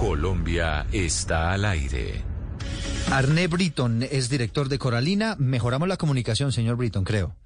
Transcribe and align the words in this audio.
Colombia 0.00 0.86
está 0.92 1.52
al 1.52 1.66
aire. 1.66 2.22
Arné 3.12 3.48
Britton 3.48 4.02
es 4.02 4.30
director 4.30 4.70
de 4.70 4.78
Coralina. 4.78 5.36
Mejoramos 5.38 5.88
la 5.88 5.98
comunicación, 5.98 6.52
señor 6.52 6.76
Britton, 6.76 7.04
creo. 7.04 7.36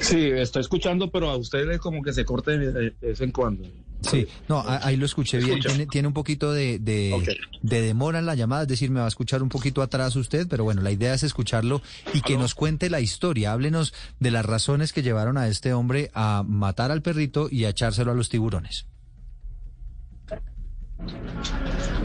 Sí, 0.00 0.30
estoy 0.32 0.62
escuchando, 0.62 1.08
pero 1.12 1.30
a 1.30 1.36
ustedes 1.36 1.78
como 1.78 2.02
que 2.02 2.12
se 2.12 2.24
corte 2.24 2.58
de 2.58 2.92
vez 3.00 3.20
en 3.20 3.30
cuando. 3.30 3.62
Sí, 4.02 4.26
no, 4.48 4.64
ahí 4.66 4.96
lo 4.96 5.04
escuché 5.04 5.38
bien. 5.38 5.60
Tiene, 5.90 6.08
un 6.08 6.14
poquito 6.14 6.52
de, 6.52 6.78
de, 6.78 7.40
demora 7.62 8.18
en 8.18 8.26
la 8.26 8.34
llamada, 8.34 8.62
es 8.62 8.68
decir, 8.68 8.90
me 8.90 9.00
va 9.00 9.06
a 9.06 9.08
escuchar 9.08 9.42
un 9.42 9.48
poquito 9.48 9.82
atrás 9.82 10.16
usted, 10.16 10.46
pero 10.48 10.64
bueno, 10.64 10.82
la 10.82 10.90
idea 10.90 11.14
es 11.14 11.22
escucharlo 11.22 11.82
y 12.14 12.22
que 12.22 12.36
nos 12.36 12.54
cuente 12.54 12.90
la 12.90 13.00
historia. 13.00 13.52
Háblenos 13.52 13.92
de 14.18 14.30
las 14.30 14.44
razones 14.44 14.92
que 14.92 15.02
llevaron 15.02 15.36
a 15.36 15.48
este 15.48 15.72
hombre 15.72 16.10
a 16.14 16.44
matar 16.46 16.90
al 16.90 17.02
perrito 17.02 17.48
y 17.50 17.64
a 17.64 17.70
echárselo 17.70 18.12
a 18.12 18.14
los 18.14 18.28
tiburones. 18.28 18.86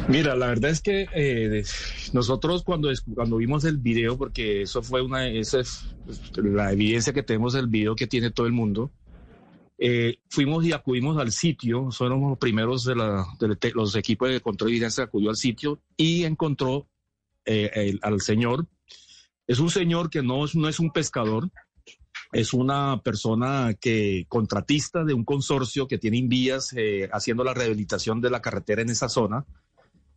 Mira, 0.08 0.36
la 0.36 0.48
verdad 0.48 0.70
es 0.70 0.82
que 0.82 1.08
eh, 1.14 1.64
nosotros 2.14 2.64
cuando, 2.64 2.90
cuando 3.14 3.38
vimos 3.38 3.66
el 3.66 3.78
video, 3.78 4.18
porque 4.18 4.62
eso 4.62 4.84
fue 4.84 5.02
una, 5.02 5.28
esa 5.28 5.60
es 5.62 5.96
la 6.36 6.72
evidencia 6.72 7.12
que 7.12 7.24
tenemos 7.24 7.54
del 7.54 7.68
video 7.68 7.96
que 7.96 8.06
tiene 8.06 8.30
todo 8.30 8.46
el 8.46 8.54
mundo, 8.54 8.92
eh, 9.78 10.18
fuimos 10.30 10.66
y 10.66 10.72
acudimos 10.72 11.18
al 11.18 11.32
sitio, 11.32 11.92
fuimos 11.92 12.30
los 12.30 12.38
primeros 12.38 12.86
de, 12.86 12.96
los 12.96 13.96
equipos 13.96 14.30
de 14.30 14.42
control 14.42 14.70
de 14.70 14.76
evidencia 14.76 15.04
acudió 15.04 15.30
al 15.30 15.36
sitio 15.36 15.82
y 15.98 16.24
encontró 16.24 16.88
eh, 17.46 17.98
al 18.02 18.22
señor. 18.22 18.68
Es 19.48 19.60
un 19.60 19.70
señor 19.70 20.10
que 20.10 20.24
no 20.24 20.46
no 20.54 20.70
es 20.70 20.80
un 20.80 20.92
pescador, 20.92 21.52
es 22.32 22.54
una 22.54 23.02
persona 23.02 23.74
que 23.80 24.26
contratista 24.28 25.04
de 25.04 25.14
un 25.14 25.24
consorcio 25.24 25.88
que 25.88 25.98
tiene 25.98 26.22
vías 26.24 26.74
eh, 26.76 27.10
haciendo 27.12 27.44
la 27.44 27.54
rehabilitación 27.54 28.22
de 28.22 28.30
la 28.30 28.42
carretera 28.42 28.82
en 28.82 28.90
esa 28.90 29.10
zona. 29.10 29.46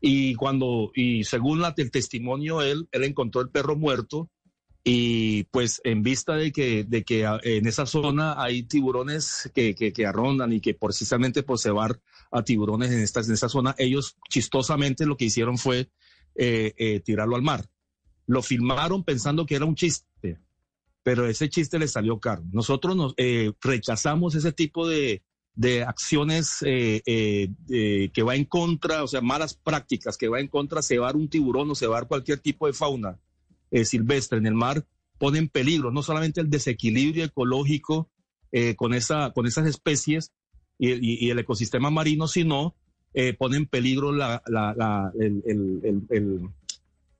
Y 0.00 0.34
cuando, 0.34 0.90
y 0.94 1.24
según 1.24 1.60
la, 1.60 1.74
el 1.76 1.90
testimonio, 1.90 2.62
él, 2.62 2.88
él 2.92 3.04
encontró 3.04 3.40
el 3.40 3.50
perro 3.50 3.76
muerto 3.76 4.30
y 4.90 5.44
pues 5.44 5.82
en 5.84 6.02
vista 6.02 6.34
de 6.34 6.50
que, 6.50 6.82
de 6.82 7.04
que 7.04 7.26
ah, 7.26 7.38
en 7.42 7.66
esa 7.66 7.84
zona 7.84 8.42
hay 8.42 8.62
tiburones 8.62 9.50
que, 9.54 9.74
que, 9.74 10.06
arrondan 10.06 10.50
y 10.50 10.60
que 10.62 10.72
precisamente 10.72 11.42
por 11.42 11.58
cebar 11.58 12.00
a 12.30 12.42
tiburones 12.42 12.90
en 12.90 13.00
esta, 13.00 13.20
en 13.20 13.36
zona, 13.36 13.74
ellos 13.76 14.16
chistosamente 14.30 15.04
lo 15.04 15.18
que 15.18 15.26
hicieron 15.26 15.58
fue 15.58 15.90
eh, 16.36 16.72
eh, 16.78 17.00
tirarlo 17.00 17.36
al 17.36 17.42
mar. 17.42 17.66
Lo 18.26 18.40
filmaron 18.40 19.04
pensando 19.04 19.44
que 19.44 19.56
era 19.56 19.66
un 19.66 19.74
chiste, 19.74 20.40
pero 21.02 21.26
ese 21.26 21.50
chiste 21.50 21.78
le 21.78 21.86
salió 21.86 22.18
caro. 22.18 22.42
Nosotros 22.50 22.96
nos, 22.96 23.12
eh, 23.18 23.52
rechazamos 23.60 24.36
ese 24.36 24.52
tipo 24.52 24.88
de, 24.88 25.22
de 25.54 25.82
acciones 25.82 26.60
que 26.60 28.22
va 28.26 28.36
en 28.36 28.46
contra, 28.46 29.04
o 29.04 29.06
sea, 29.06 29.20
malas 29.20 29.52
prácticas, 29.52 30.16
que 30.16 30.28
va 30.28 30.40
en 30.40 30.48
contra 30.48 30.80
cebar 30.80 31.14
un 31.14 31.28
tiburón 31.28 31.70
o 31.70 31.74
cebar 31.74 32.08
cualquier 32.08 32.38
tipo 32.38 32.66
de 32.66 32.72
fauna 32.72 33.20
eh, 33.70 33.84
silvestre 33.84 34.38
en 34.38 34.46
el 34.46 34.54
mar 34.54 34.86
pone 35.18 35.38
en 35.38 35.48
peligro 35.48 35.90
no 35.90 36.02
solamente 36.02 36.40
el 36.40 36.48
desequilibrio 36.48 37.24
ecológico 37.24 38.10
eh, 38.52 38.76
con, 38.76 38.94
esa, 38.94 39.32
con 39.32 39.46
esas 39.46 39.66
especies 39.66 40.32
y, 40.78 41.28
el 41.28 41.38
ecosistema 41.40 41.90
marino, 41.90 42.28
sino 42.28 42.76
eh, 43.12 43.34
pone 43.34 43.56
en 43.56 43.66
peligro 43.66 44.12
la, 44.12 44.40
la, 44.46 44.74
la, 44.76 45.12
el, 45.18 46.48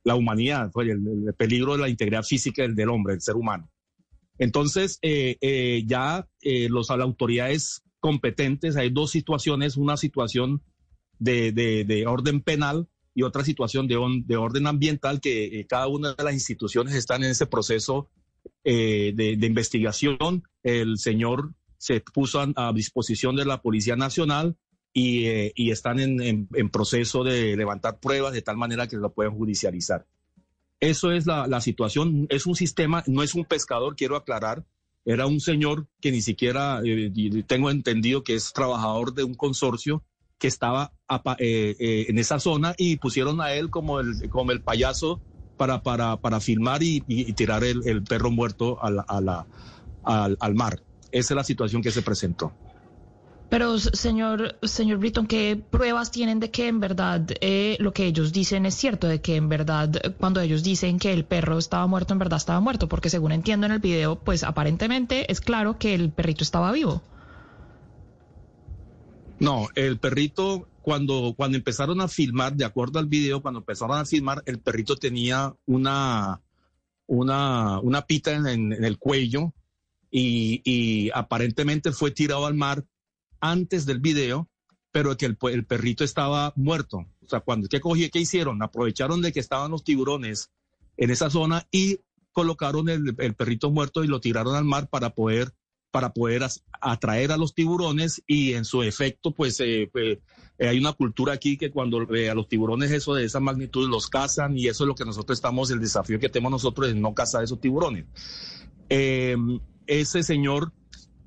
la 0.05 0.15
humanidad, 0.15 0.71
el, 0.77 1.35
peligro 1.37 1.73
de 1.73 1.81
la 1.81 1.89
integridad 1.89 2.23
física 2.23 2.67
del, 2.69 2.89
hombre, 2.89 3.15
del 3.15 3.21
ser 3.21 3.35
humano. 3.35 3.69
Entonces, 4.39 5.01
ya 5.03 6.29
los, 6.43 6.89
las 6.89 7.01
autoridades 7.01 7.83
competentes, 7.99 8.77
hay 8.77 8.91
dos 8.91 9.11
situaciones, 9.11 9.77
una 9.77 9.97
situación 9.97 10.63
de, 11.19 11.51
de, 11.51 11.85
de 11.85 12.07
orden 12.07 12.41
penal 12.41 12.87
y 13.19 13.25
otra 13.25 13.45
situación 13.45 13.89
de, 13.89 13.99
de 14.27 14.37
orden 14.37 14.69
ambiental 14.69 15.21
que 15.21 15.47
eh, 15.47 15.67
cada 15.67 15.89
una 15.89 16.15
de 16.15 16.23
las 16.23 16.35
instituciones 16.35 16.95
están 16.95 17.25
en 17.25 17.33
ese 17.33 17.47
proceso 17.47 18.09
eh, 18.63 19.13
de, 19.13 19.45
investigación. 19.45 20.45
El 20.63 20.99
señor 20.99 21.53
se 21.79 22.01
puso 22.01 22.41
a, 22.55 22.73
disposición 22.73 23.35
de 23.35 23.45
la 23.45 23.61
Policía 23.61 23.97
Nacional 23.97 24.57
y, 24.93 25.25
eh, 25.25 25.53
y 25.57 25.73
están 25.73 25.99
en, 25.99 26.49
en, 26.55 26.69
proceso 26.71 27.25
de 27.25 27.57
levantar 27.57 27.99
pruebas 27.99 28.35
de 28.35 28.43
tal 28.43 28.57
manera 28.57 28.87
que 28.87 28.97
lo 28.97 29.13
pueden 29.13 29.35
judicializar. 29.35 30.07
Eso 30.79 31.11
es 31.11 31.27
la, 31.27 31.49
la 31.49 31.61
situación. 31.61 32.29
Es 32.31 32.47
un 32.47 32.55
sistema, 32.55 33.03
no 33.09 33.25
es 33.25 33.35
un 33.35 33.47
pescador, 33.47 33.97
quiero 33.97 34.15
aclarar. 34.15 34.65
Era 35.05 35.27
un 35.27 35.41
señor 35.41 35.89
que 36.01 36.13
ni 36.13 36.23
siquiera 36.23 36.81
tengo 37.49 37.73
entendido 37.73 38.23
que 38.23 38.37
es 38.37 38.53
trabajador 38.53 39.13
de 39.13 39.25
un 39.25 39.35
consorcio 39.35 40.05
que 40.39 40.49
estaba 40.49 40.93
eh, 41.39 41.77
eh, 41.79 42.07
en 42.09 42.19
esa 42.19 42.39
zona 42.39 42.75
y 42.79 42.97
pusieron 42.97 43.41
a 43.41 43.53
él 43.53 43.71
como 43.71 44.01
el, 44.01 44.29
como 44.31 44.53
el 44.53 44.61
payaso 44.61 45.21
para, 45.57 45.83
para, 45.83 46.17
para 46.19 46.41
filmar 46.41 46.83
y, 46.83 47.01
tirar 47.33 47.65
el, 47.65 48.03
perro 48.05 48.31
muerto 48.31 48.79
a 48.81 49.49
al, 50.05 50.37
al 50.41 50.55
mar. 50.55 50.81
Esa 51.11 51.35
es 51.35 51.37
la 51.37 51.45
situación 51.45 51.83
que 51.83 51.91
se 51.91 52.03
presentó. 52.03 52.53
Pero, 53.49 53.79
señor, 53.79 54.59
señor 54.63 54.99
Britton, 54.99 55.27
¿qué 55.27 55.57
pruebas 55.71 56.11
tienen 56.11 56.39
de 56.39 56.51
que 56.51 56.69
en 56.69 56.81
verdad 56.81 57.23
eh, 57.41 57.77
lo 57.81 57.95
que 57.95 58.05
ellos 58.05 58.33
dicen 58.33 58.67
es 58.67 58.75
cierto? 58.75 59.09
De 59.09 59.23
que 59.23 59.37
en 59.37 59.49
verdad, 59.49 59.91
cuando 60.19 60.41
ellos 60.41 60.63
dicen 60.63 60.99
que 60.99 61.15
el 61.15 61.25
perro 61.25 61.57
estaba 61.57 61.87
muerto, 61.87 62.13
en 62.13 62.19
verdad 62.19 62.37
estaba 62.37 62.61
muerto. 62.61 62.89
Porque 62.89 63.09
según 63.09 63.33
entiendo 63.33 63.67
en 63.67 63.73
el 63.73 63.79
video, 63.79 64.17
pues 64.17 64.45
aparentemente 64.45 65.33
es 65.33 65.41
claro 65.41 65.79
que 65.79 65.95
el 65.95 66.11
perrito 66.11 66.45
estaba 66.45 66.73
vivo. 66.73 67.01
No, 69.41 69.69
el 69.77 69.99
perrito, 69.99 70.69
cuando, 70.83 71.35
cuando 71.37 71.57
empezaron 71.57 72.01
a 72.01 72.09
filmar, 72.09 72.57
de 72.57 72.65
acuerdo 72.65 72.99
al 72.99 73.07
video, 73.07 73.41
cuando 73.41 73.61
empezaron 73.61 73.97
a 73.97 74.05
filmar, 74.05 74.43
el 74.47 74.59
perrito 74.59 74.97
tenía 74.97 75.55
una, 75.65 76.41
una, 77.07 77.79
una 77.81 78.03
pita 78.03 78.33
en, 78.33 78.73
el 78.73 78.99
cuello 78.99 79.53
y, 80.11 81.11
aparentemente 81.15 81.93
fue 81.93 82.11
tirado 82.11 82.47
al 82.47 82.55
mar 82.55 82.85
antes 83.41 83.87
del 83.87 84.01
video, 84.01 84.49
pero 84.91 85.17
que 85.17 85.27
el, 85.27 85.37
perrito 85.67 86.03
estaba 86.03 86.53
muerto. 86.57 87.07
O 87.25 87.29
sea, 87.29 87.41
cuando, 87.41 87.69
¿qué, 87.69 87.81
¿qué 88.11 88.19
hicieron? 88.19 88.61
Aprovecharon 88.63 89.23
de 89.23 89.33
que 89.33 89.41
estaban 89.41 89.71
los 89.71 89.85
tiburones 89.85 90.51
en 90.97 91.11
esa 91.11 91.31
zona 91.31 91.69
y 91.71 92.01
colocaron 92.33 92.89
el 92.89 93.35
perrito 93.35 93.71
muerto 93.71 94.03
y 94.03 94.09
lo 94.09 94.21
tiraron 94.21 94.57
al 94.57 94.65
mar 94.65 94.89
para 94.89 95.11
poder 95.11 95.53
para 95.91 96.13
poder 96.13 96.43
atraer 96.81 97.33
a 97.33 97.37
los 97.37 97.55
tiburones 97.55 98.23
y 98.27 98.55
en 98.55 98.65
su 98.65 98.83
efecto, 98.83 99.33
pues, 99.33 99.59
eh, 99.61 99.89
pues 99.91 100.19
eh, 100.59 100.69
hay 100.69 100.79
una 100.79 100.93
cultura 100.93 101.33
aquí 101.33 101.57
que 101.57 101.71
cuando 101.71 102.07
ve 102.07 102.29
a 102.29 102.35
los 102.35 102.49
tiburones 102.49 102.91
eso 102.91 103.15
de 103.15 103.25
esa 103.25 103.41
magnitud 103.41 103.89
los 103.89 104.09
cazan 104.09 104.57
y 104.57 104.69
eso 104.69 104.85
es 104.85 104.89
lo 104.89 104.95
que 104.95 105.05
nosotros 105.05 105.39
estamos, 105.39 105.71
el 105.71 105.81
desafío 105.81 106.19
que 106.19 106.29
tenemos 106.29 106.53
nosotros 106.53 106.89
es 106.89 106.97
no 106.97 107.15
cazar 107.15 107.43
esos 107.43 107.61
tiburones. 107.61 108.05
Em, 108.89 109.61
ese 109.87 110.23
señor 110.23 110.73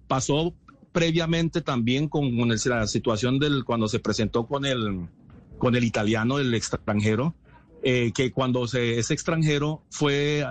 pasó 0.08 0.54
previamente 0.92 1.62
también 1.62 2.08
con, 2.08 2.32
la 2.66 2.88
situación 2.88 3.40
del 3.40 3.64
cuando 3.64 3.88
se 3.88 4.00
presentó 4.00 4.46
con 4.46 4.66
el 4.66 5.08
con 5.58 5.76
el 5.76 5.84
italiano, 5.84 6.40
el 6.40 6.54
extranjero, 6.56 7.36
eh, 7.84 8.12
que 8.14 8.32
cuando 8.32 8.68
se, 8.68 8.98
ese 8.98 9.14
extranjero 9.14 9.84
fue 9.92 10.44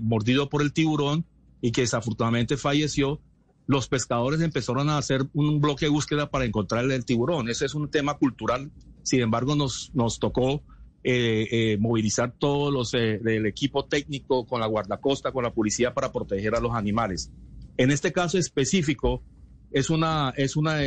mordido 0.00 0.48
por 0.48 0.62
el 0.62 0.72
tiburón 0.72 1.26
y 1.60 1.70
que 1.70 1.82
desafortunadamente 1.82 2.56
falleció, 2.56 3.20
los 3.68 3.86
pescadores 3.86 4.40
empezaron 4.40 4.88
a 4.88 4.96
hacer 4.96 5.26
un 5.34 5.60
bloque 5.60 5.84
de 5.84 5.90
búsqueda 5.90 6.30
para 6.30 6.46
encontrar 6.46 6.90
el 6.90 7.04
tiburón. 7.04 7.50
Ese 7.50 7.66
es 7.66 7.74
un 7.74 7.90
tema 7.90 8.14
cultural. 8.14 8.72
Sin 9.02 9.20
embargo, 9.20 9.54
nos, 9.56 9.90
nos 9.92 10.18
tocó 10.18 10.62
eh, 11.04 11.46
eh, 11.50 11.76
movilizar 11.78 12.32
todos 12.32 12.72
los 12.72 12.94
eh, 12.94 13.20
del 13.22 13.44
equipo 13.44 13.84
técnico 13.84 14.46
con 14.46 14.60
la 14.60 14.66
guardacosta, 14.66 15.32
con 15.32 15.44
la 15.44 15.52
policía 15.52 15.92
para 15.92 16.10
proteger 16.12 16.54
a 16.54 16.60
los 16.60 16.74
animales. 16.74 17.30
En 17.76 17.90
este 17.90 18.10
caso 18.10 18.38
específico, 18.38 19.22
es 19.70 19.90
una, 19.90 20.32
es 20.34 20.56
una, 20.56 20.78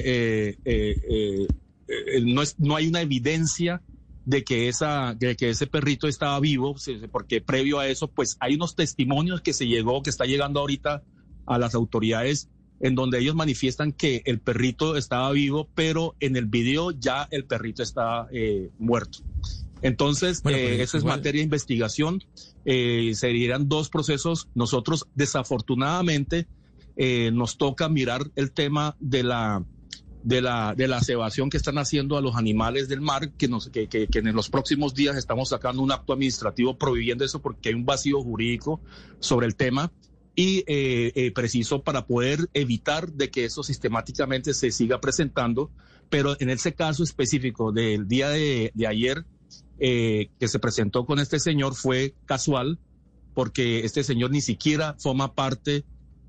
no, 2.24 2.42
es, 2.42 2.60
no 2.60 2.76
hay 2.76 2.88
una 2.88 3.02
evidencia 3.02 3.84
de 4.26 4.44
que, 4.44 4.70
esa, 4.70 5.14
de 5.14 5.36
que 5.36 5.52
ese 5.52 5.68
perrito 5.68 6.08
estaba 6.08 6.40
vivo, 6.40 6.76
porque 7.12 7.42
previo 7.42 7.78
a 7.78 7.88
eso, 7.88 8.08
pues 8.08 8.38
hay 8.40 8.56
unos 8.56 8.76
testimonios 8.76 9.42
que 9.42 9.54
se 9.54 9.68
llegó, 9.68 10.02
que 10.02 10.10
está 10.10 10.26
llegando 10.26 10.62
ahorita 10.62 11.04
a 11.46 11.60
las 11.60 11.76
autoridades 11.76 12.50
en 12.82 12.96
donde 12.96 13.20
ellos 13.20 13.36
manifiestan 13.36 13.92
que 13.92 14.24
el 14.26 14.40
perrito 14.40 14.98
estaba 14.98 15.32
vivo, 15.32 15.70
pero 15.76 16.16
en 16.20 16.36
el 16.36 16.46
video 16.46 16.92
ya 16.92 17.28
el 17.32 17.46
perrito 17.46 17.84
está 17.84 18.28
eh, 18.32 18.70
muerto. 18.80 19.20
Entonces, 19.82 20.42
eh, 20.46 20.82
eso 20.82 20.98
es 20.98 21.04
materia 21.04 21.40
de 21.40 21.44
investigación. 21.44 22.24
Eh, 22.66 23.14
serían 23.16 23.68
dos 23.68 23.90
procesos. 23.90 24.48
Nosotros, 24.54 25.08
desafortunadamente, 25.16 26.48
eh, 26.96 27.32
nos 27.34 27.58
toca 27.58 27.90
mirar 27.90 28.30
el 28.36 28.52
tema 28.52 28.96
de 29.00 29.24
la 29.24 29.64
de 30.24 30.40
la 30.40 30.76
de 30.76 30.88
la 30.88 31.02
cebación 31.02 31.50
que 31.50 31.58
están 31.58 31.80
haciendo 31.80 32.16
a 32.16 32.22
los 32.22 32.36
animales 32.36 32.88
del 32.88 33.02
mar, 33.02 33.32
que, 33.32 33.48
nos, 33.48 33.70
que, 33.70 33.88
que, 33.88 34.06
que 34.06 34.20
en 34.20 34.36
los 34.36 34.50
próximos 34.50 34.94
días 34.94 35.18
estamos 35.18 35.50
sacando 35.50 35.82
un 35.82 35.92
acto 35.92 36.14
administrativo 36.14 36.78
prohibiendo 36.78 37.26
eso 37.26 37.42
porque 37.42 37.70
hay 37.70 37.76
un 37.76 37.86
vacío 37.86 38.22
jurídico 38.22 38.80
sobre 39.20 39.48
el 39.48 39.56
tema 39.56 39.92
y 40.36 40.64
preciso 41.32 41.84
para 41.84 42.06
poder 42.06 42.50
evitar 42.54 43.12
de 43.12 43.30
que 43.30 43.46
eso 43.46 43.64
sistemáticamente 43.64 44.54
se 44.54 44.72
siga 44.72 45.02
presentando. 45.02 45.70
Pero 46.10 46.36
en 46.40 46.50
ese 46.50 46.74
caso 46.74 47.04
específico 47.04 47.72
del 47.72 48.08
día 48.08 48.30
de, 48.30 48.72
de 48.74 48.88
ayer 48.88 49.26
que 49.78 50.48
se 50.48 50.60
presentó 50.60 51.06
con 51.06 51.20
este 51.20 51.40
señor 51.40 51.76
fue 51.76 52.16
casual, 52.26 52.80
porque 53.34 53.86
este 53.86 54.04
señor 54.04 54.32
ni 54.32 54.42
siquiera 54.42 54.96
forma 55.00 55.34
parte 55.34 55.84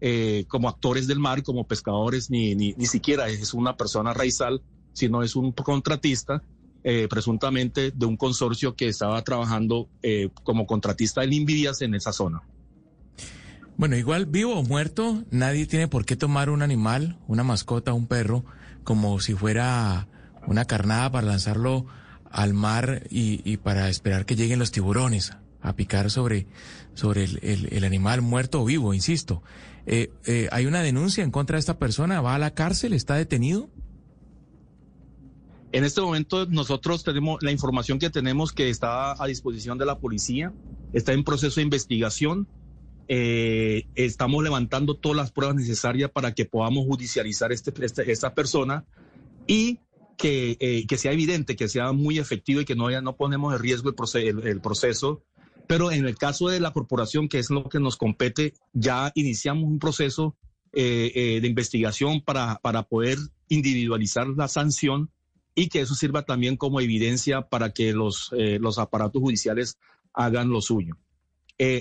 eh, 0.05 0.47
como 0.49 0.69
actores 0.69 1.07
del 1.07 1.21
mar, 1.21 1.45
como 1.45 1.65
pescadores, 1.65 2.29
ni, 2.29 2.57
ni, 2.57 2.73
ni, 2.73 2.87
siquiera 2.87 3.29
es 3.29 3.55
una 3.55 3.77
persona 3.77 4.13
raizal, 4.13 4.61
sino 4.93 5.23
es 5.23 5.37
un 5.37 5.53
contratista, 5.53 6.43
eh, 6.83 7.07
presuntamente 7.09 7.93
de 7.93 8.07
un 8.07 8.17
consorcio 8.17 8.75
que 8.75 8.89
estaba 8.89 9.23
trabajando 9.23 9.89
eh, 10.03 10.31
como 10.43 10.67
contratista 10.67 11.21
del 11.21 11.33
Invidias 11.35 11.83
en 11.83 11.95
esa 11.95 12.13
zona. 12.13 12.43
Bueno, 13.77 13.97
igual 13.97 14.27
vivo 14.27 14.59
o 14.59 14.63
muerto, 14.63 15.25
nadie 15.31 15.67
tiene 15.67 15.89
por 15.89 16.05
qué 16.05 16.17
tomar 16.17 16.51
un 16.51 16.63
animal, 16.63 17.19
una 17.27 17.43
mascota, 17.43 17.93
un 17.93 18.07
perro, 18.07 18.45
como 18.85 19.19
si 19.21 19.35
fuera 19.35 20.09
una 20.47 20.65
carnada 20.65 21.11
para 21.11 21.27
lanzarlo 21.27 21.87
al 22.31 22.55
mar 22.55 23.05
y, 23.11 23.57
para 23.59 23.89
esperar 23.89 24.25
que 24.27 24.37
lleguen 24.37 24.59
los 24.59 24.73
tiburones 24.73 25.33
a 25.61 25.75
picar 25.75 26.11
sobre, 26.11 26.47
sobre 26.95 27.25
el, 27.25 27.85
animal 27.85 28.23
muerto 28.23 28.63
o 28.63 28.65
vivo, 28.65 28.95
insisto. 28.95 29.43
Eh, 29.87 30.11
eh, 30.27 30.49
¿Hay 30.51 30.67
una 30.67 30.83
denuncia 30.83 31.23
en 31.23 31.31
contra 31.31 31.57
de 31.57 31.61
esta 31.61 31.79
persona? 31.79 32.21
¿Va 32.21 32.35
a 32.35 32.39
la 32.39 32.55
cárcel? 32.55 32.93
¿Está 32.93 33.15
detenido? 33.15 33.71
En 35.73 35.85
este 35.85 36.01
momento 36.01 36.47
nosotros 36.47 37.03
tenemos 37.03 37.43
la 37.43 37.51
información 37.51 37.99
que 37.99 38.11
tenemos 38.11 38.53
que 38.53 38.69
está 38.69 39.23
a 39.23 39.27
disposición 39.27 39.79
de 39.79 39.87
la 39.87 39.99
policía, 39.99 40.53
está 40.93 41.13
en 41.13 41.25
proceso 41.25 41.57
de 41.57 41.63
investigación. 41.63 42.47
Eh, 43.09 43.87
estamos 43.95 44.43
levantando 44.43 44.95
todas 44.95 45.17
las 45.17 45.33
pruebas 45.33 45.57
necesarias 45.57 46.11
para 46.11 46.33
que 46.35 46.45
podamos 46.45 46.87
judicializar 46.87 47.53
este, 47.53 47.73
este 47.85 48.11
esta 48.11 48.35
persona 48.35 48.85
y 49.47 49.81
que, 50.17 50.85
que, 50.89 50.99
sea 50.99 51.13
evidente, 51.13 51.57
que 51.57 51.69
sea 51.69 51.93
muy 51.93 52.19
efectivo 52.19 52.61
y 52.61 52.65
que 52.65 52.77
no, 52.77 52.89
no 53.01 53.17
ponemos 53.17 53.53
en 53.55 53.61
riesgo 53.61 53.93
el, 54.15 54.47
el 54.47 54.61
proceso 54.61 55.25
pero 55.67 55.91
en 55.91 56.07
el 56.07 56.17
caso 56.17 56.49
de 56.49 56.61
la 56.61 56.73
corporación, 56.73 57.29
que 57.29 57.39
es 57.39 57.51
lo 57.51 57.69
que 57.69 57.81
nos 57.81 57.97
compete, 57.97 58.55
ya 58.73 59.11
iniciamos 59.15 59.65
un 59.65 59.79
proceso 59.79 60.37
eh, 60.73 61.13
eh, 61.15 61.41
de 61.41 61.49
investigación 61.49 62.21
para, 62.21 62.59
para 62.63 62.83
poder 62.83 63.19
individualizar 63.49 64.27
la 64.29 64.49
sanción 64.49 65.11
y 65.55 65.69
que 65.69 65.81
eso 65.81 65.95
sirva 65.95 66.25
también 66.25 66.57
como 66.57 66.81
evidencia 66.81 67.43
para 67.43 67.73
que 67.73 67.93
los, 67.93 68.31
eh, 68.37 68.59
los 68.61 68.79
aparatos 68.79 69.21
judiciales 69.21 69.79
hagan 70.15 70.51
lo 70.51 70.61
suyo. 70.61 70.97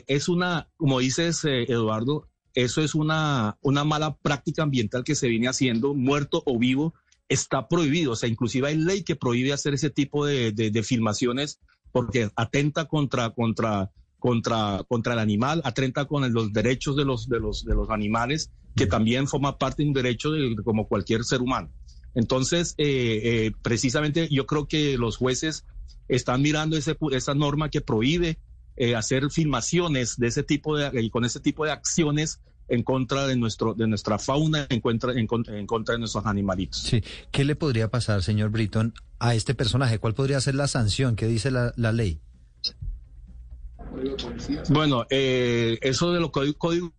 Es 0.07 0.29
una, 0.29 0.69
como 0.77 0.99
dices, 0.99 1.43
Eduardo, 1.43 2.27
eso 2.53 2.81
es 2.81 2.95
una, 2.95 3.57
una 3.61 3.83
mala 3.83 4.15
práctica 4.17 4.63
ambiental 4.63 5.03
que 5.03 5.15
se 5.15 5.27
viene 5.27 5.47
haciendo, 5.47 5.93
muerto 5.93 6.43
o 6.45 6.59
vivo, 6.59 6.93
está 7.29 7.67
prohibido. 7.67 8.11
O 8.11 8.15
sea, 8.15 8.29
inclusive 8.29 8.67
hay 8.67 8.77
ley 8.77 9.03
que 9.03 9.15
prohíbe 9.15 9.53
hacer 9.53 9.73
ese 9.73 9.89
tipo 9.89 10.25
de, 10.25 10.51
de, 10.51 10.69
de 10.69 10.83
filmaciones 10.83 11.59
porque 11.91 12.29
atenta 12.35 12.85
contra, 12.85 13.29
contra, 13.31 13.91
contra, 14.19 14.83
contra 14.87 15.13
el 15.13 15.19
animal, 15.19 15.61
atenta 15.63 16.05
con 16.05 16.31
los 16.33 16.53
derechos 16.53 16.95
de 16.95 17.05
los, 17.05 17.27
de 17.27 17.39
los, 17.39 17.63
de 17.65 17.75
los 17.75 17.89
animales, 17.89 18.51
que 18.75 18.85
también 18.85 19.27
forma 19.27 19.57
parte 19.57 19.83
de 19.83 19.89
un 19.89 19.93
derecho 19.93 20.31
de, 20.31 20.55
como 20.63 20.87
cualquier 20.87 21.23
ser 21.23 21.41
humano. 21.41 21.71
Entonces, 22.13 22.75
eh, 22.77 23.21
eh, 23.23 23.51
precisamente 23.61 24.27
yo 24.29 24.45
creo 24.45 24.67
que 24.67 24.97
los 24.97 25.17
jueces 25.17 25.65
están 26.07 26.41
mirando 26.41 26.75
ese, 26.77 26.97
esa 27.11 27.33
norma 27.33 27.69
que 27.69 27.81
prohíbe 27.81 28.37
eh, 28.77 28.95
hacer 28.95 29.29
filmaciones 29.29 30.17
de 30.17 30.27
ese 30.27 30.43
tipo 30.43 30.77
de, 30.77 31.01
y 31.01 31.09
con 31.09 31.25
ese 31.25 31.39
tipo 31.39 31.65
de 31.65 31.71
acciones 31.71 32.41
en 32.67 32.83
contra 32.83 33.27
de 33.27 33.35
nuestro 33.35 33.73
de 33.73 33.85
nuestra 33.85 34.17
fauna, 34.17 34.65
en 34.69 34.79
contra, 34.79 35.11
en, 35.11 35.27
en 35.47 35.67
contra 35.67 35.93
de 35.93 35.99
nuestros 35.99 36.25
animalitos. 36.25 36.81
Sí. 36.81 37.03
¿Qué 37.31 37.43
le 37.43 37.55
podría 37.55 37.89
pasar, 37.89 38.23
señor 38.23 38.49
Britton, 38.49 38.93
a 39.19 39.35
este 39.35 39.53
personaje? 39.53 39.99
¿Cuál 39.99 40.13
podría 40.13 40.39
ser 40.39 40.55
la 40.55 40.67
sanción? 40.67 41.15
¿Qué 41.15 41.27
dice 41.27 41.51
la, 41.51 41.73
la 41.75 41.91
ley? 41.91 42.21
Bueno, 44.69 45.05
eh, 45.09 45.77
eso 45.81 46.13
de 46.13 46.21
lo 46.21 46.31
código, 46.31 46.57
código 46.57 46.93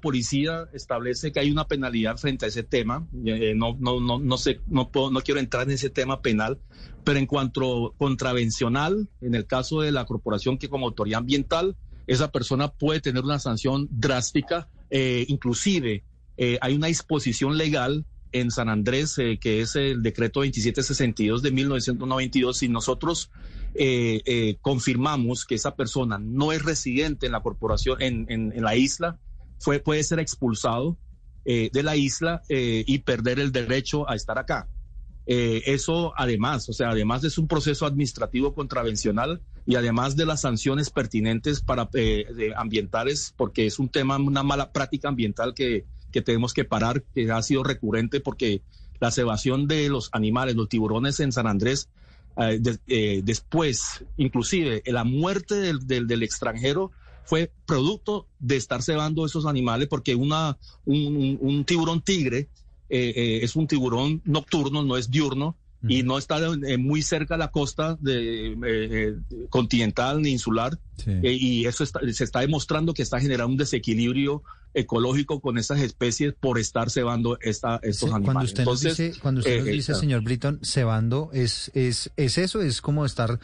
policía 0.00 0.68
establece 0.72 1.32
que 1.32 1.40
hay 1.40 1.50
una 1.50 1.66
penalidad 1.66 2.16
frente 2.16 2.44
a 2.44 2.48
ese 2.48 2.62
tema. 2.62 3.06
Eh, 3.24 3.54
no, 3.56 3.76
no, 3.80 4.00
no, 4.00 4.18
no 4.18 4.38
sé, 4.38 4.60
no 4.66 4.90
puedo, 4.90 5.10
no 5.10 5.20
quiero 5.20 5.40
entrar 5.40 5.64
en 5.64 5.72
ese 5.72 5.90
tema 5.90 6.22
penal, 6.22 6.58
pero 7.04 7.18
en 7.18 7.26
cuanto 7.26 7.94
contravencional, 7.98 9.08
en 9.20 9.34
el 9.34 9.46
caso 9.46 9.80
de 9.80 9.92
la 9.92 10.04
corporación 10.04 10.58
que 10.58 10.68
como 10.68 10.86
autoridad 10.86 11.18
ambiental, 11.18 11.76
esa 12.06 12.30
persona 12.30 12.68
puede 12.68 13.00
tener 13.00 13.24
una 13.24 13.38
sanción 13.38 13.88
drástica 13.90 14.68
eh, 14.90 15.24
inclusive 15.28 16.02
eh, 16.36 16.58
hay 16.60 16.74
una 16.74 16.88
disposición 16.88 17.56
legal 17.56 18.04
en 18.32 18.50
San 18.50 18.68
Andrés, 18.68 19.16
eh, 19.18 19.38
que 19.40 19.60
es 19.60 19.76
el 19.76 20.02
decreto 20.02 20.40
2762 20.40 21.42
de 21.42 21.50
1992, 21.50 22.58
si 22.58 22.68
nosotros 22.68 23.30
confirmamos 24.62 25.44
que 25.44 25.54
esa 25.54 25.76
persona 25.76 26.18
no 26.18 26.50
es 26.50 26.64
residente 26.64 27.26
en 27.26 27.32
la 27.32 27.40
corporación, 27.40 28.02
en, 28.02 28.26
en, 28.28 28.62
la 28.62 28.74
isla, 28.74 29.20
fue, 29.60 29.78
puede 29.78 30.02
ser 30.02 30.18
expulsado 30.18 30.96
de 31.44 31.82
la 31.82 31.96
isla 31.96 32.42
y 32.48 32.98
perder 32.98 33.40
el 33.40 33.50
derecho 33.50 34.08
a 34.08 34.14
estar 34.14 34.38
acá. 34.38 34.68
eso 35.26 36.12
además, 36.16 36.68
o 36.68 36.72
sea, 36.72 36.90
además 36.90 37.24
es 37.24 37.38
un 37.38 37.48
proceso 37.48 37.86
administrativo 37.86 38.54
contravencional 38.54 39.40
y 39.66 39.76
además 39.76 40.16
de 40.16 40.26
las 40.26 40.40
sanciones 40.40 40.90
pertinentes 40.90 41.60
para 41.60 41.88
eh, 41.94 42.26
ambientales, 42.56 43.34
porque 43.36 43.66
es 43.66 43.78
un 43.78 43.88
tema, 43.88 44.16
una 44.16 44.42
mala 44.42 44.72
práctica 44.72 45.08
ambiental 45.08 45.54
que, 45.54 45.84
que 46.10 46.22
tenemos 46.22 46.54
que 46.54 46.64
parar, 46.64 47.04
que 47.14 47.30
ha 47.30 47.42
sido 47.42 47.62
recurrente 47.62 48.20
porque 48.20 48.62
la 48.98 49.10
cebación 49.12 49.68
de 49.68 49.88
los 49.88 50.10
animales, 50.12 50.56
los 50.56 50.68
tiburones 50.68 51.20
en 51.20 51.30
San 51.32 51.46
Andrés, 51.46 51.88
eh, 52.36 52.60
eh, 52.88 53.20
después, 53.22 54.04
inclusive 54.16 54.82
la 54.86 55.04
muerte 55.04 55.54
del, 55.54 55.86
del, 55.86 56.22
extranjero 56.22 56.90
fue 57.24 57.52
producto 57.66 58.26
de 58.38 58.56
estar 58.56 58.82
cebando 58.82 59.24
esos 59.24 59.46
animales 59.46 59.88
porque 59.88 60.14
una, 60.14 60.58
un, 60.84 61.38
un 61.40 61.64
tiburón 61.64 62.02
tigre 62.02 62.48
es 62.88 63.54
un 63.54 63.68
tiburón 63.68 64.20
nocturno, 64.24 64.82
no 64.82 64.96
es 64.96 65.12
diurno, 65.12 65.56
y 65.88 66.02
no 66.02 66.18
está 66.18 66.38
eh, 66.38 66.76
muy 66.76 67.02
cerca 67.02 67.34
de 67.34 67.38
la 67.38 67.50
costa 67.50 67.96
de, 68.00 68.52
eh, 68.52 68.56
eh, 68.62 69.16
continental 69.48 70.20
ni 70.20 70.30
insular. 70.30 70.78
y 71.22 71.64
eso 71.64 71.86
se 71.86 72.24
está 72.24 72.40
demostrando 72.40 72.92
que 72.92 73.02
está 73.02 73.18
generando 73.20 73.52
un 73.52 73.56
desequilibrio 73.56 74.42
ecológico 74.74 75.40
con 75.40 75.58
estas 75.58 75.80
especies 75.80 76.34
por 76.38 76.58
estar 76.58 76.90
cebando 76.90 77.38
esta, 77.40 77.80
estos 77.82 78.12
animales. 78.12 78.24
Cuando 78.24 78.44
usted 78.44 78.64
nos 78.64 78.80
dice, 78.80 79.12
cuando 79.20 79.38
usted 79.40 79.64
dice 79.64 79.94
señor 79.94 80.22
Britton, 80.22 80.60
cebando, 80.62 81.30
¿es, 81.32 81.70
es, 81.74 82.10
¿es 82.16 82.38
eso? 82.38 82.60
¿Es 82.60 82.82
como 82.82 83.06
estar 83.06 83.40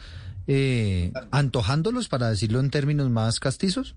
antojándolos, 1.31 2.07
para 2.07 2.29
decirlo 2.29 2.59
en 2.59 2.69
términos 2.69 3.09
más 3.09 3.39
castizos? 3.39 3.95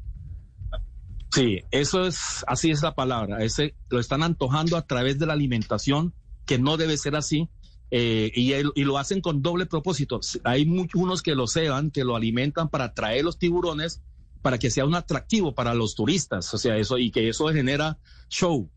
Sí, 1.32 1.60
eso 1.70 2.06
es, 2.06 2.44
así 2.46 2.70
es 2.70 2.82
la 2.82 2.94
palabra. 2.94 3.44
Ese, 3.44 3.74
lo 3.88 4.00
están 4.00 4.22
antojando 4.22 4.76
a 4.76 4.86
través 4.86 5.18
de 5.18 5.26
la 5.26 5.34
alimentación, 5.34 6.12
que 6.44 6.58
no 6.58 6.76
debe 6.76 6.96
ser 6.96 7.14
así 7.14 7.48
eh, 7.90 8.30
y, 8.34 8.84
lo 8.84 8.98
hacen 8.98 9.20
con 9.20 9.42
doble 9.42 9.66
propósito. 9.66 10.20
Hay 10.44 10.68
unos 10.94 11.22
que 11.22 11.34
lo 11.34 11.46
ceban, 11.46 11.90
que 11.90 12.04
lo 12.04 12.14
alimentan 12.14 12.68
para 12.68 12.86
atraer 12.86 13.24
los 13.24 13.38
tiburones, 13.38 14.00
para 14.42 14.58
que 14.58 14.70
sea 14.70 14.84
un 14.84 14.94
atractivo 14.94 15.54
para 15.54 15.74
los 15.74 15.94
turistas, 15.94 16.52
o 16.54 16.58
sea, 16.58 16.76
eso 16.76 16.98
y 16.98 17.10
que 17.10 17.28
eso 17.28 17.48
genera 17.48 17.98
show. 18.28 18.70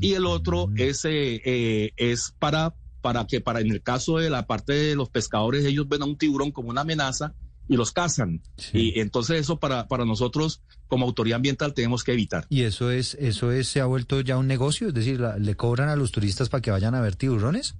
Y 0.00 0.14
el 0.14 0.24
otro 0.24 0.68
mm. 0.68 0.74
es, 0.78 1.04
eh, 1.04 1.42
eh, 1.44 1.92
es 1.96 2.34
para, 2.38 2.74
para 3.00 3.26
que, 3.26 3.40
para 3.40 3.60
en 3.60 3.70
el 3.70 3.82
caso 3.82 4.18
de 4.18 4.30
la 4.30 4.46
parte 4.46 4.72
de 4.72 4.94
los 4.96 5.08
pescadores, 5.08 5.64
ellos 5.64 5.88
ven 5.88 6.02
a 6.02 6.06
un 6.06 6.16
tiburón 6.16 6.50
como 6.50 6.70
una 6.70 6.82
amenaza 6.82 7.34
y 7.68 7.76
los 7.76 7.92
cazan. 7.92 8.42
Y 8.72 8.98
entonces 8.98 9.40
eso 9.40 9.58
para, 9.58 9.86
para 9.86 10.04
nosotros 10.04 10.60
como 10.88 11.06
autoridad 11.06 11.36
ambiental 11.36 11.72
tenemos 11.72 12.02
que 12.02 12.12
evitar. 12.12 12.46
¿Y 12.48 12.62
eso 12.62 12.90
es, 12.90 13.14
eso 13.14 13.52
es, 13.52 13.68
se 13.68 13.80
ha 13.80 13.86
vuelto 13.86 14.20
ya 14.20 14.36
un 14.38 14.48
negocio? 14.48 14.88
Es 14.88 14.94
decir, 14.94 15.20
¿le 15.20 15.54
cobran 15.54 15.88
a 15.88 15.96
los 15.96 16.10
turistas 16.10 16.48
para 16.48 16.62
que 16.62 16.72
vayan 16.72 16.96
a 16.96 17.00
ver 17.00 17.14
tiburones? 17.14 17.76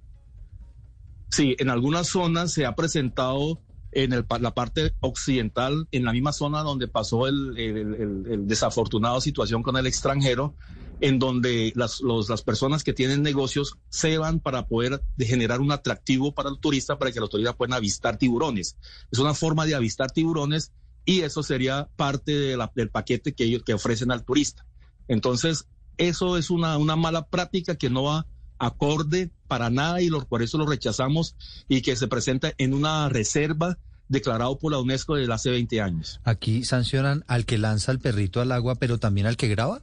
Sí, 1.30 1.56
en 1.58 1.70
algunas 1.70 2.08
zonas 2.08 2.52
se 2.52 2.66
ha 2.66 2.74
presentado 2.76 3.60
en 3.92 4.12
el, 4.12 4.24
la 4.40 4.54
parte 4.54 4.94
occidental, 5.00 5.88
en 5.90 6.04
la 6.04 6.12
misma 6.12 6.32
zona 6.32 6.62
donde 6.62 6.88
pasó 6.88 7.26
el, 7.26 7.56
el, 7.58 8.46
desafortunado 8.46 9.20
situación 9.20 9.62
con 9.62 9.76
el 9.76 9.86
extranjero, 9.86 10.54
en 11.00 11.18
donde 11.18 11.72
las, 11.76 12.00
las 12.00 12.42
personas 12.42 12.84
que 12.84 12.92
tienen 12.92 13.22
negocios 13.22 13.78
se 13.88 14.18
van 14.18 14.40
para 14.40 14.66
poder 14.66 15.02
generar 15.18 15.60
un 15.60 15.72
atractivo 15.72 16.32
para 16.32 16.50
el 16.50 16.58
turista, 16.58 16.98
para 16.98 17.12
que 17.12 17.20
los 17.20 17.30
turistas 17.30 17.56
puedan 17.56 17.74
avistar 17.74 18.18
tiburones. 18.18 18.76
Es 19.10 19.18
una 19.18 19.34
forma 19.34 19.66
de 19.66 19.74
avistar 19.74 20.10
tiburones 20.10 20.72
y 21.04 21.22
eso 21.22 21.42
sería 21.42 21.88
parte 21.96 22.32
de 22.32 22.56
la, 22.56 22.70
del 22.74 22.90
paquete 22.90 23.32
que 23.32 23.44
ellos 23.44 23.62
que 23.64 23.74
ofrecen 23.74 24.10
al 24.10 24.24
turista. 24.24 24.64
Entonces, 25.08 25.66
eso 25.96 26.36
es 26.36 26.50
una, 26.50 26.78
una 26.78 26.96
mala 26.96 27.26
práctica 27.26 27.76
que 27.76 27.90
no 27.90 28.04
va 28.04 28.26
acorde 28.58 29.30
para 29.48 29.70
nada 29.70 30.02
y 30.02 30.10
por 30.10 30.42
eso 30.42 30.58
lo 30.58 30.66
rechazamos 30.66 31.34
y 31.68 31.80
que 31.80 31.96
se 31.96 32.08
presenta 32.08 32.52
en 32.58 32.74
una 32.74 33.08
reserva 33.08 33.78
declarado 34.08 34.58
por 34.58 34.72
la 34.72 34.78
UNESCO 34.78 35.14
desde 35.14 35.32
hace 35.32 35.50
20 35.50 35.80
años. 35.80 36.20
Aquí 36.24 36.64
sancionan 36.64 37.24
al 37.26 37.46
que 37.46 37.58
lanza 37.58 37.92
el 37.92 38.00
perrito 38.00 38.40
al 38.40 38.52
agua, 38.52 38.74
pero 38.74 38.98
también 38.98 39.26
al 39.26 39.36
que 39.36 39.48
graba. 39.48 39.82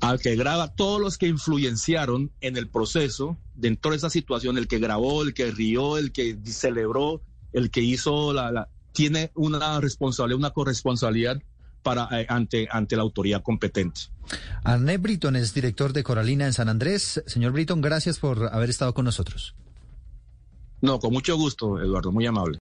Al 0.00 0.20
que 0.20 0.36
graba, 0.36 0.74
todos 0.74 1.00
los 1.00 1.18
que 1.18 1.26
influenciaron 1.26 2.30
en 2.40 2.56
el 2.56 2.68
proceso, 2.68 3.36
dentro 3.54 3.90
de 3.90 3.96
esa 3.96 4.10
situación, 4.10 4.58
el 4.58 4.68
que 4.68 4.78
grabó, 4.78 5.22
el 5.22 5.34
que 5.34 5.50
rió, 5.50 5.98
el 5.98 6.12
que 6.12 6.38
celebró, 6.44 7.20
el 7.52 7.70
que 7.70 7.80
hizo 7.80 8.32
la, 8.32 8.68
tiene 8.92 9.30
una 9.34 9.80
responsabilidad, 9.80 10.38
una 10.38 10.50
corresponsabilidad 10.50 11.42
para, 11.82 12.08
eh, 12.20 12.26
ante, 12.28 12.68
ante 12.70 12.96
la 12.96 13.02
autoridad 13.02 13.42
competente. 13.42 14.02
Arne 14.62 14.98
Britton 14.98 15.36
es 15.36 15.54
director 15.54 15.92
de 15.92 16.04
Coralina 16.04 16.46
en 16.46 16.52
San 16.52 16.68
Andrés. 16.68 17.22
Señor 17.26 17.52
Britton, 17.52 17.80
gracias 17.80 18.18
por 18.18 18.52
haber 18.52 18.70
estado 18.70 18.94
con 18.94 19.04
nosotros. 19.04 19.54
No, 20.80 21.00
con 21.00 21.12
mucho 21.12 21.36
gusto, 21.36 21.80
Eduardo, 21.80 22.12
muy 22.12 22.26
amable. 22.26 22.56